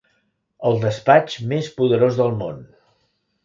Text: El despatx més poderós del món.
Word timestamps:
El 0.69 0.79
despatx 0.85 1.37
més 1.53 1.71
poderós 1.77 2.21
del 2.23 2.35
món. 2.43 2.61